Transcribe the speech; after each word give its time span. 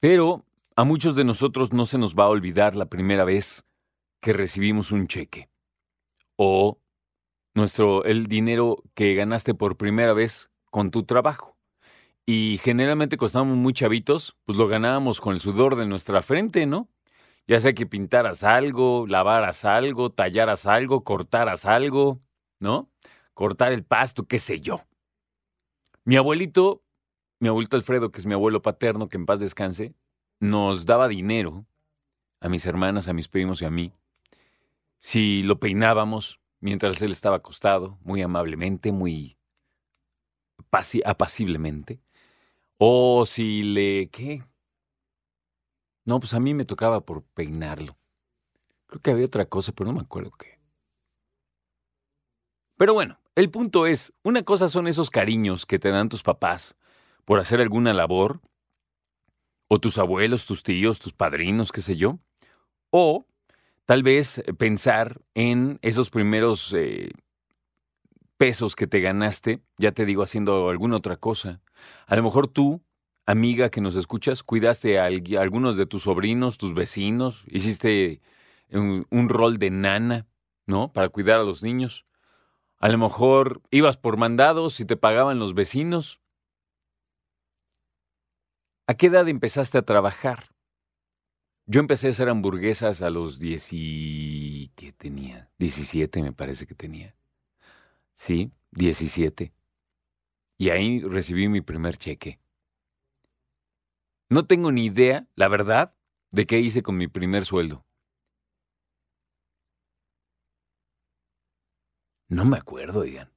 Pero 0.00 0.47
a 0.78 0.84
muchos 0.84 1.16
de 1.16 1.24
nosotros 1.24 1.72
no 1.72 1.86
se 1.86 1.98
nos 1.98 2.14
va 2.14 2.26
a 2.26 2.28
olvidar 2.28 2.76
la 2.76 2.86
primera 2.86 3.24
vez 3.24 3.64
que 4.22 4.32
recibimos 4.32 4.92
un 4.92 5.08
cheque 5.08 5.50
o 6.36 6.78
nuestro 7.52 8.04
el 8.04 8.28
dinero 8.28 8.84
que 8.94 9.16
ganaste 9.16 9.54
por 9.54 9.76
primera 9.76 10.12
vez 10.12 10.52
con 10.70 10.92
tu 10.92 11.02
trabajo. 11.02 11.58
Y 12.26 12.60
generalmente 12.62 13.16
cuando 13.16 13.26
estábamos 13.26 13.56
muy 13.56 13.72
chavitos, 13.72 14.36
pues 14.44 14.56
lo 14.56 14.68
ganábamos 14.68 15.20
con 15.20 15.34
el 15.34 15.40
sudor 15.40 15.74
de 15.74 15.86
nuestra 15.86 16.22
frente, 16.22 16.64
¿no? 16.64 16.88
Ya 17.48 17.58
sea 17.58 17.72
que 17.72 17.86
pintaras 17.86 18.44
algo, 18.44 19.04
lavaras 19.08 19.64
algo, 19.64 20.10
tallaras 20.10 20.64
algo, 20.64 21.02
cortaras 21.02 21.66
algo, 21.66 22.20
¿no? 22.60 22.88
Cortar 23.34 23.72
el 23.72 23.82
pasto, 23.82 24.28
qué 24.28 24.38
sé 24.38 24.60
yo. 24.60 24.82
Mi 26.04 26.14
abuelito, 26.14 26.84
mi 27.40 27.48
abuelito 27.48 27.76
Alfredo, 27.76 28.12
que 28.12 28.20
es 28.20 28.26
mi 28.26 28.34
abuelo 28.34 28.62
paterno, 28.62 29.08
que 29.08 29.16
en 29.16 29.26
paz 29.26 29.40
descanse, 29.40 29.96
nos 30.40 30.86
daba 30.86 31.08
dinero 31.08 31.66
a 32.40 32.48
mis 32.48 32.66
hermanas, 32.66 33.08
a 33.08 33.12
mis 33.12 33.28
primos 33.28 33.62
y 33.62 33.64
a 33.64 33.70
mí, 33.70 33.92
si 34.98 35.42
lo 35.42 35.58
peinábamos 35.60 36.40
mientras 36.60 37.00
él 37.02 37.12
estaba 37.12 37.36
acostado, 37.36 37.98
muy 38.02 38.22
amablemente, 38.22 38.92
muy 38.92 39.38
apaciblemente, 41.04 42.00
o 42.78 43.26
si 43.26 43.62
le... 43.62 44.08
¿Qué? 44.10 44.42
No, 46.04 46.20
pues 46.20 46.34
a 46.34 46.40
mí 46.40 46.54
me 46.54 46.64
tocaba 46.64 47.04
por 47.04 47.22
peinarlo. 47.22 47.98
Creo 48.86 49.02
que 49.02 49.10
había 49.10 49.26
otra 49.26 49.46
cosa, 49.46 49.72
pero 49.72 49.88
no 49.88 49.96
me 49.96 50.02
acuerdo 50.02 50.30
qué. 50.30 50.58
Pero 52.76 52.94
bueno, 52.94 53.18
el 53.34 53.50
punto 53.50 53.86
es, 53.86 54.14
una 54.22 54.42
cosa 54.42 54.68
son 54.68 54.86
esos 54.86 55.10
cariños 55.10 55.66
que 55.66 55.78
te 55.78 55.90
dan 55.90 56.08
tus 56.08 56.22
papás 56.22 56.76
por 57.24 57.40
hacer 57.40 57.60
alguna 57.60 57.92
labor, 57.92 58.40
o 59.68 59.78
tus 59.78 59.98
abuelos, 59.98 60.46
tus 60.46 60.62
tíos, 60.62 60.98
tus 60.98 61.12
padrinos, 61.12 61.70
qué 61.70 61.82
sé 61.82 61.96
yo. 61.96 62.18
O 62.90 63.26
tal 63.84 64.02
vez 64.02 64.38
eh, 64.38 64.54
pensar 64.54 65.20
en 65.34 65.78
esos 65.82 66.10
primeros 66.10 66.72
eh, 66.74 67.10
pesos 68.38 68.74
que 68.74 68.86
te 68.86 69.00
ganaste, 69.00 69.60
ya 69.76 69.92
te 69.92 70.06
digo, 70.06 70.22
haciendo 70.22 70.70
alguna 70.70 70.96
otra 70.96 71.16
cosa. 71.16 71.60
A 72.06 72.16
lo 72.16 72.22
mejor 72.22 72.48
tú, 72.48 72.82
amiga 73.26 73.68
que 73.70 73.80
nos 73.80 73.94
escuchas, 73.94 74.42
cuidaste 74.42 74.98
a, 74.98 75.06
algunos 75.40 75.76
de 75.76 75.86
tus 75.86 76.04
sobrinos, 76.04 76.56
tus 76.56 76.74
vecinos, 76.74 77.44
hiciste 77.48 78.20
un, 78.70 79.06
un 79.10 79.28
rol 79.28 79.58
de 79.58 79.70
nana, 79.70 80.26
¿no? 80.66 80.92
Para 80.92 81.08
cuidar 81.08 81.40
a 81.40 81.44
los 81.44 81.62
niños. 81.62 82.06
A 82.78 82.88
lo 82.88 82.98
mejor 82.98 83.60
ibas 83.70 83.96
por 83.96 84.16
mandados 84.16 84.80
y 84.80 84.84
te 84.84 84.96
pagaban 84.96 85.38
los 85.38 85.54
vecinos. 85.54 86.20
¿A 88.88 88.94
qué 88.94 89.08
edad 89.08 89.28
empezaste 89.28 89.76
a 89.76 89.82
trabajar? 89.82 90.46
Yo 91.66 91.80
empecé 91.80 92.06
a 92.06 92.10
hacer 92.10 92.30
hamburguesas 92.30 93.02
a 93.02 93.10
los 93.10 93.38
10 93.38 93.68
y... 93.74 94.72
¿Qué 94.76 94.92
tenía? 94.92 95.50
17 95.58 96.22
me 96.22 96.32
parece 96.32 96.66
que 96.66 96.74
tenía. 96.74 97.14
Sí, 98.14 98.50
17. 98.70 99.52
Y 100.56 100.70
ahí 100.70 101.02
recibí 101.02 101.48
mi 101.48 101.60
primer 101.60 101.98
cheque. 101.98 102.40
No 104.30 104.46
tengo 104.46 104.72
ni 104.72 104.86
idea, 104.86 105.28
la 105.34 105.48
verdad, 105.48 105.94
de 106.30 106.46
qué 106.46 106.58
hice 106.58 106.82
con 106.82 106.96
mi 106.96 107.08
primer 107.08 107.44
sueldo. 107.44 107.84
No 112.30 112.46
me 112.46 112.56
acuerdo, 112.56 113.02
digan. 113.02 113.30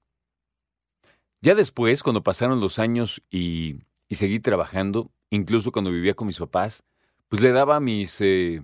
Ya 1.42 1.56
después, 1.56 2.04
cuando 2.04 2.24
pasaron 2.24 2.62
los 2.62 2.80
años 2.80 3.22
y, 3.30 3.82
y 4.12 4.16
seguí 4.16 4.42
trabajando, 4.42 5.10
incluso 5.30 5.72
cuando 5.72 5.90
vivía 5.90 6.16
con 6.16 6.28
mis 6.28 6.38
papás, 6.38 6.84
pues 7.30 7.42
le 7.42 7.52
daba 7.52 7.80
mis, 7.80 8.20
eh, 8.20 8.62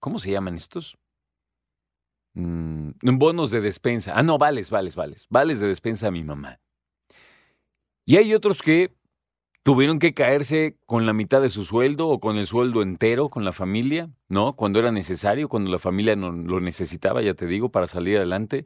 ¿cómo 0.00 0.18
se 0.18 0.32
llaman 0.32 0.56
estos? 0.56 0.98
Mm, 2.34 2.90
bonos 3.00 3.52
de 3.52 3.60
despensa. 3.60 4.14
Ah, 4.16 4.24
no, 4.24 4.36
vales, 4.36 4.68
vales, 4.68 4.96
vales. 4.96 5.28
Vales 5.30 5.60
de 5.60 5.68
despensa 5.68 6.08
a 6.08 6.10
mi 6.10 6.24
mamá. 6.24 6.58
Y 8.04 8.16
hay 8.16 8.34
otros 8.34 8.62
que 8.62 8.92
tuvieron 9.62 10.00
que 10.00 10.12
caerse 10.12 10.76
con 10.86 11.06
la 11.06 11.12
mitad 11.12 11.40
de 11.40 11.50
su 11.50 11.64
sueldo 11.64 12.08
o 12.08 12.18
con 12.18 12.36
el 12.36 12.48
sueldo 12.48 12.82
entero 12.82 13.28
con 13.28 13.44
la 13.44 13.52
familia, 13.52 14.10
¿no? 14.28 14.56
Cuando 14.56 14.80
era 14.80 14.90
necesario, 14.90 15.48
cuando 15.48 15.70
la 15.70 15.78
familia 15.78 16.16
lo 16.16 16.58
necesitaba, 16.58 17.22
ya 17.22 17.34
te 17.34 17.46
digo, 17.46 17.68
para 17.68 17.86
salir 17.86 18.16
adelante. 18.16 18.64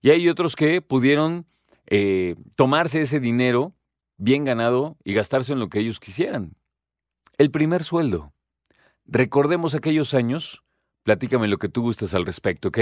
Y 0.00 0.08
hay 0.08 0.26
otros 0.30 0.56
que 0.56 0.80
pudieron 0.80 1.44
eh, 1.86 2.34
tomarse 2.56 3.02
ese 3.02 3.20
dinero 3.20 3.74
bien 4.18 4.44
ganado 4.44 4.96
y 5.04 5.14
gastarse 5.14 5.52
en 5.52 5.60
lo 5.60 5.68
que 5.68 5.78
ellos 5.80 6.00
quisieran. 6.00 6.56
El 7.38 7.50
primer 7.50 7.84
sueldo. 7.84 8.32
Recordemos 9.04 9.74
aquellos 9.74 10.14
años. 10.14 10.62
Platícame 11.04 11.48
lo 11.48 11.58
que 11.58 11.68
tú 11.68 11.82
gustas 11.82 12.14
al 12.14 12.24
respecto, 12.26 12.68
¿ok? 12.68 12.78